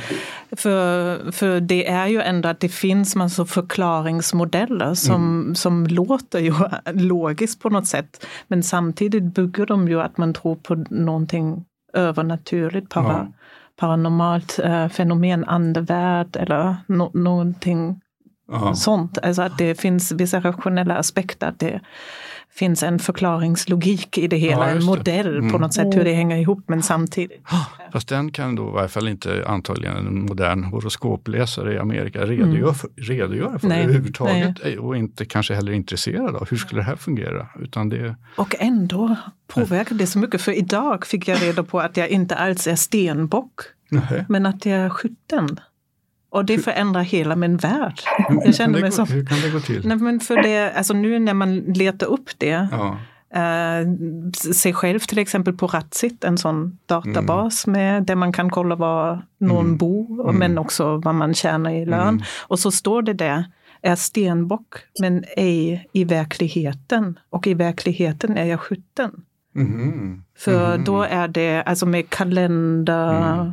[0.52, 5.54] för, för det är ju ändå att det finns massa förklaringsmodeller som, mm.
[5.54, 6.54] som låter ju
[6.92, 8.26] logiskt på något sätt.
[8.48, 13.32] Men samtidigt bygger de ju att man tror på någonting övernaturligt, para, ja.
[13.76, 18.00] paranormalt äh, fenomen, andevärld eller no, någonting
[18.52, 18.74] Aha.
[18.74, 19.18] sånt.
[19.18, 21.48] Alltså att det finns vissa rationella aspekter.
[21.48, 21.80] Att det,
[22.54, 25.52] finns en förklaringslogik i det hela, ja, en modell mm.
[25.52, 27.42] på något sätt hur det hänger ihop men samtidigt.
[27.92, 32.58] Fast den kan då i varje fall inte antagligen en modern horoskopläsare i Amerika redogöra
[32.58, 32.74] mm.
[32.74, 34.78] för, redogöra för nej, överhuvudtaget nej.
[34.78, 37.46] och inte kanske heller intresserad av hur skulle det här fungera.
[37.60, 38.16] Utan det...
[38.36, 42.34] Och ändå påverkar det så mycket för idag fick jag reda på att jag inte
[42.34, 44.24] alls är stenbock nej.
[44.28, 45.60] men att jag är skytten.
[46.34, 48.00] Och det förändrar hela min värld.
[48.44, 49.04] Jag känner mig så.
[49.04, 49.86] Hur kan det gå till?
[49.88, 52.96] Nej, men för det, alltså nu när man letar upp det, ja.
[53.34, 53.92] eh,
[54.52, 57.80] sig själv till exempel på Ratsit, en sån databas mm.
[57.80, 59.76] med, där man kan kolla var någon mm.
[59.76, 60.36] bor, mm.
[60.36, 62.08] men också vad man tjänar i lön.
[62.08, 62.22] Mm.
[62.40, 63.44] Och så står det där,
[63.82, 67.18] är stenbock, men ej i verkligheten.
[67.30, 69.10] Och i verkligheten är jag skytten.
[69.56, 70.22] Mm.
[70.38, 70.84] För mm.
[70.84, 73.52] då är det, alltså med kalender, mm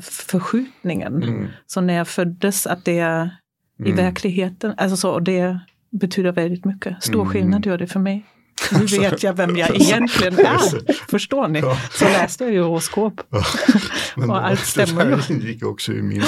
[0.00, 1.22] förskjutningen.
[1.22, 1.46] Mm.
[1.66, 3.30] Så när jag föddes, att det är
[3.78, 3.96] i mm.
[3.96, 5.58] verkligheten, alltså så, det
[5.90, 7.02] betyder väldigt mycket.
[7.02, 7.32] Stor mm.
[7.32, 8.26] skillnad gör det för mig.
[8.72, 11.10] Nu vet jag vem jag egentligen är.
[11.10, 11.62] Förstår ni?
[11.90, 13.20] Så läste jag ju horoskop.
[14.16, 15.16] Men och allt stämmer ju.
[15.16, 16.24] Det ingick också i min,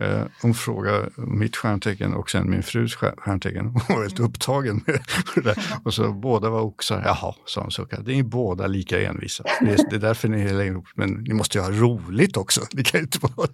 [0.00, 3.66] eh, hon frågade mitt stjärntecken och sen min frus stjärntecken.
[3.66, 5.00] Hon var helt upptagen med
[5.34, 5.58] det där.
[5.84, 7.02] Och så båda var oxar.
[7.04, 8.04] Jaha, sa hon suckad.
[8.04, 9.44] Det är båda lika envisa.
[9.60, 10.86] Det är, det är därför ni är ihop.
[10.94, 12.60] Men ni måste ju ha roligt också.
[12.72, 13.48] Ni kan inte vara,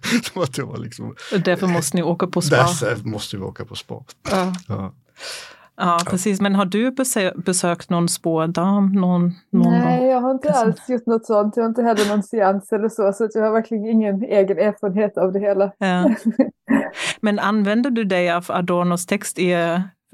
[0.55, 2.55] det var liksom, därför måste ni åka på spa.
[2.55, 4.03] Därför måste vi åka på spa.
[4.31, 4.53] Ja.
[4.67, 4.93] ja.
[5.77, 6.41] Ja, precis.
[6.41, 6.91] Men har du
[7.35, 8.91] besökt någon spådam?
[8.91, 11.57] Någon, någon Nej, jag har inte alls gjort något sånt.
[11.57, 15.17] Jag har inte heller någon seans eller så, så jag har verkligen ingen egen erfarenhet
[15.17, 15.71] av det hela.
[15.77, 16.09] Ja.
[17.21, 19.55] Men använder du dig av Adornos text i,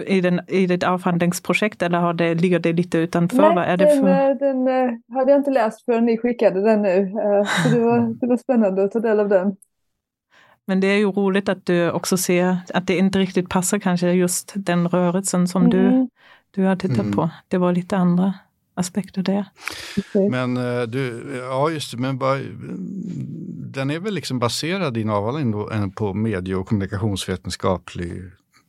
[0.06, 3.42] i, den, i ditt avhandlingsprojekt eller har det, ligger det lite utanför?
[3.42, 4.36] Nej, Vad är det för...
[4.46, 6.98] den, den eh, hade jag inte läst förrän ni skickade den nu.
[6.98, 9.56] Eh, så det var, det var spännande att ta del av den.
[10.72, 14.12] Men det är ju roligt att du också ser att det inte riktigt passar kanske
[14.12, 15.72] just den rörelsen som mm.
[15.72, 16.08] du
[16.52, 17.12] du har tittat mm.
[17.12, 17.30] på.
[17.48, 18.34] Det var lite andra
[18.74, 19.46] aspekter där.
[20.30, 22.38] Men eh, du, ja just det, men bara,
[23.74, 28.12] den är väl liksom baserad din avhandling då, på medie och kommunikationsvetenskaplig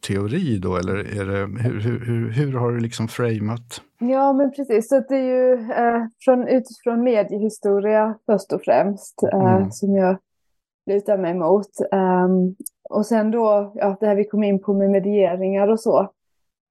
[0.06, 3.82] teori då, eller är det, hur, hur, hur har du liksom framat?
[3.98, 4.88] Ja, men precis.
[4.88, 9.70] Så det är ju eh, från, utifrån mediehistoria först och främst eh, mm.
[9.70, 10.18] som jag
[10.86, 11.70] lutar mig mot.
[11.92, 12.54] Um,
[12.90, 16.00] och sen då, ja, det här vi kom in på med medieringar och så.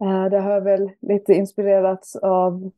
[0.03, 2.71] Uh, det har väl lite inspirerats av,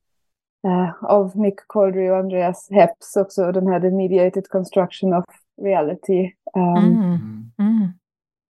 [0.68, 5.26] uh, av Nick Cordry och Andreas Hepps också, den här The Mediated Construction of
[5.62, 6.32] Reality.
[6.54, 7.52] Um, mm.
[7.60, 7.84] Mm.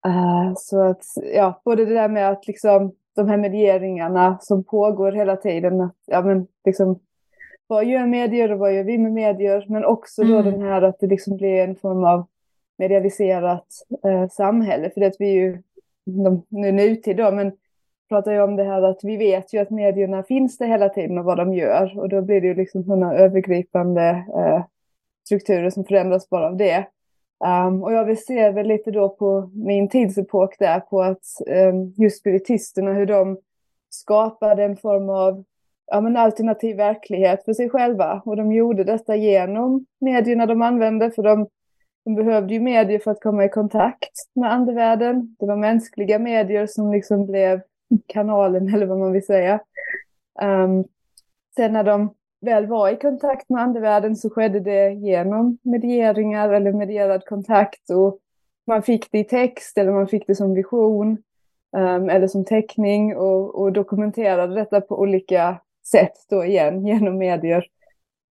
[0.07, 1.05] Uh, så att,
[1.35, 5.97] ja, både det där med att liksom de här medieringarna som pågår hela tiden, att,
[6.07, 6.99] ja men liksom
[7.67, 10.53] vad gör medier och vad gör vi med medier, men också då mm.
[10.53, 12.27] den här att det liksom blir en form av
[12.79, 13.67] medialiserat
[14.05, 14.91] eh, samhälle.
[14.91, 15.63] För det att vi ju,
[16.05, 17.53] de, nu nutid då, men
[18.09, 21.19] pratar ju om det här att vi vet ju att medierna finns det hela tiden
[21.19, 21.99] och vad de gör.
[21.99, 24.65] Och då blir det ju liksom sådana övergripande eh,
[25.25, 26.87] strukturer som förändras bara av det.
[27.45, 31.95] Um, och jag vill se väl lite då på min tidsepok där på att um,
[31.97, 33.39] just spiritisterna, hur de
[33.91, 35.45] skapade en form av
[35.87, 38.23] ja, men alternativ verklighet för sig själva.
[38.25, 41.49] Och de gjorde detta genom medierna de använde, för de
[42.07, 45.37] de behövde ju medier för att komma i kontakt med andevärlden.
[45.39, 47.61] Det var mänskliga medier som liksom blev
[48.07, 49.61] kanalen, eller vad man vill säga.
[50.43, 50.85] Um,
[51.57, 56.73] sen när de väl var i kontakt med andevärlden så skedde det genom medieringar eller
[56.73, 57.91] medierad kontakt.
[57.91, 58.19] Och
[58.67, 61.19] man fick det i text eller man fick det som vision
[61.77, 67.67] um, eller som teckning och, och dokumenterade detta på olika sätt då igen genom medier.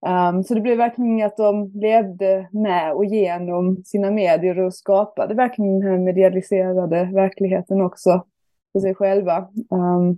[0.08, 5.34] Um, så det blev verkligen att de levde med och genom sina medier och skapade
[5.34, 8.26] verkligen den här medialiserade verkligheten också
[8.74, 9.47] för sig själva.
[9.70, 10.18] Um,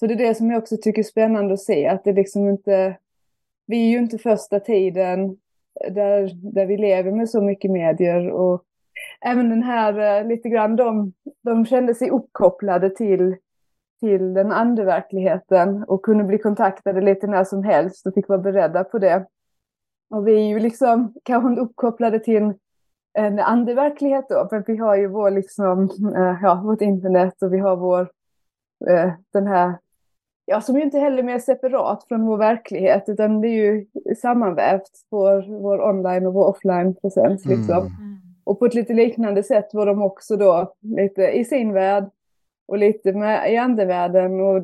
[0.00, 2.48] så det är det som jag också tycker är spännande att se, att det liksom
[2.48, 2.96] inte,
[3.66, 5.36] vi är ju inte första tiden
[5.90, 8.64] där, där vi lever med så mycket medier och
[9.20, 11.12] även den här eh, lite grann, de,
[11.42, 13.36] de kände sig uppkopplade till
[14.02, 18.84] till den andeverkligheten och kunde bli kontaktade lite när som helst och fick vara beredda
[18.84, 19.26] på det.
[20.10, 22.54] Och vi är ju liksom kanske inte uppkopplade till en,
[23.14, 27.58] en andeverklighet då, för vi har ju vår liksom, äh, ja, vårt internet och vi
[27.58, 28.10] har vår,
[28.90, 29.78] äh, den här,
[30.44, 33.86] ja, som ju inte heller är mer separat från vår verklighet, utan det är ju
[34.16, 37.78] sammanvävt, vår, vår online och vår offline-presens liksom.
[37.78, 38.18] Mm.
[38.44, 42.10] Och på ett lite liknande sätt var de också då lite i sin värld
[42.68, 44.40] och lite med i andevärlden.
[44.40, 44.56] Och,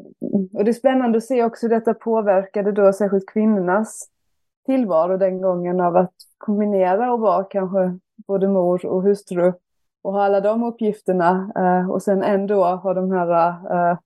[0.54, 4.08] och det är spännande att se också hur detta påverkade då särskilt kvinnornas
[4.66, 9.52] tillvaro den gången av att kombinera och vara kanske både mor och hustru
[10.02, 13.48] och ha alla de uppgifterna eh, och sen ändå ha de här
[13.90, 13.98] eh,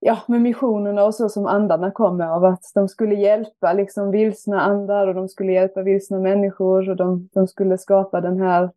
[0.00, 4.60] ja, med missionerna och så som andarna kommer av att de skulle hjälpa liksom vilsna
[4.60, 8.70] andar och de skulle hjälpa vilsna människor och de, de skulle skapa den här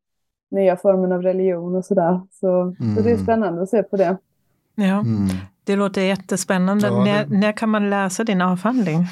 [0.51, 2.21] nya formen av religion och sådär.
[2.31, 2.95] Så, mm.
[2.95, 3.23] så det är mm.
[3.23, 4.17] spännande att se på det.
[4.75, 5.27] Ja, mm.
[5.63, 6.87] det låter jättespännande.
[6.87, 7.03] Ja, det...
[7.03, 9.05] När, när kan man läsa din avhandling?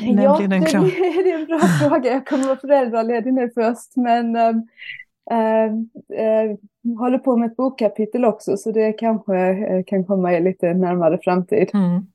[0.00, 0.80] När ja, blir den klar?
[0.80, 0.88] Det,
[1.22, 1.58] det är en bra
[1.88, 2.12] fråga.
[2.12, 4.48] Jag kommer vara föräldraledig nu först, men äh,
[5.30, 6.56] äh,
[6.98, 11.18] håller på med ett bokkapitel också, så det kanske äh, kan komma i lite närmare
[11.22, 11.70] framtid.
[11.74, 12.06] Mm.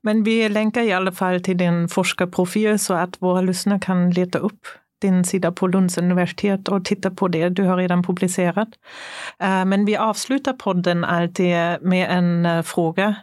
[0.00, 4.38] Men vi länkar i alla fall till din forskarprofil så att våra lyssnare kan leta
[4.38, 4.66] upp
[5.00, 7.48] din sida på Lunds universitet och titta på det.
[7.48, 8.68] Du har redan publicerat.
[9.38, 13.14] Eh, men vi avslutar podden alltid med en eh, fråga.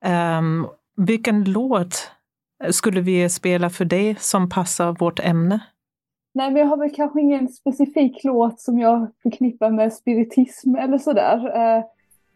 [0.00, 0.66] Ehm,
[0.96, 2.10] vilken låt
[2.70, 5.60] skulle vi spela för dig som passar vårt ämne?
[6.34, 10.98] Nej, men jag har väl kanske ingen specifik låt som jag förknippar med spiritism eller
[10.98, 11.36] sådär.
[11.56, 11.84] Eh,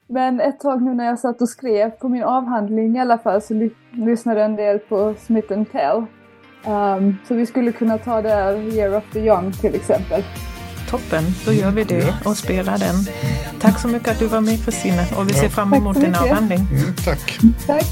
[0.09, 3.43] men ett tag nu när jag satt och skrev på min avhandling i alla fall
[3.43, 6.07] så lyssnade jag en del på Smith Tell.
[6.65, 10.25] Um, så vi skulle kunna ta det Year of the Young till exempel.
[10.91, 12.95] Toppen, då gör vi det och spelar den.
[13.61, 16.67] Tack så mycket att du var med Christina och vi ser fram emot din avhandling.
[16.71, 17.39] Mm, tack.
[17.67, 17.87] Tack.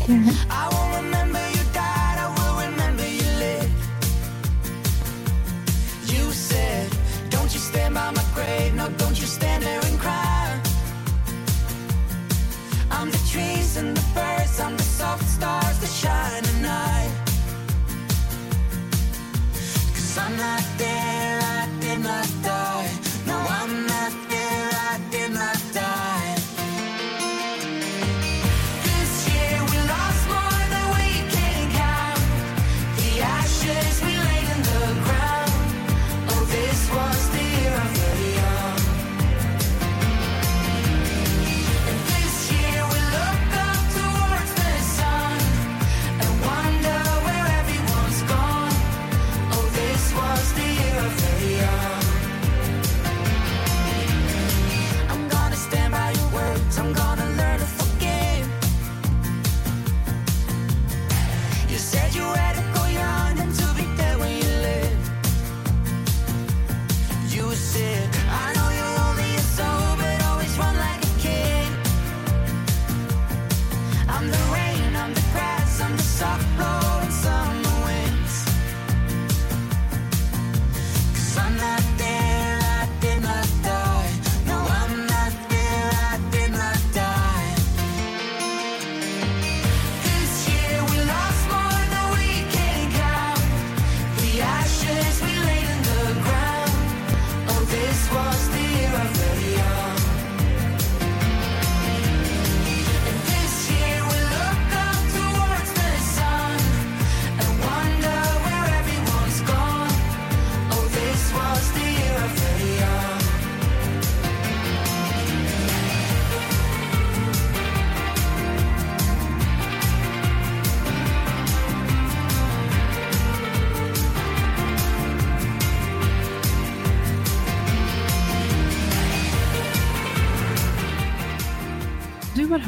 [12.92, 16.29] I'm the trees and the birds, I'm the soft stars that shine
[20.30, 20.69] I'm not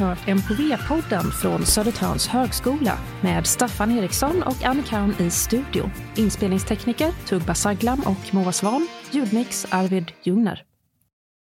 [0.03, 5.91] hört MKV-podden från Södertörns högskola med Staffan Eriksson och Annie Kaun i studio.
[6.15, 8.87] Inspelningstekniker Tugba Saglam och Moa Svan.
[9.11, 10.72] Ljudmix Arvid Ljungner.